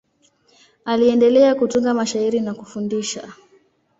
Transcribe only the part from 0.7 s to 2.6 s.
Aliendelea kutunga mashairi na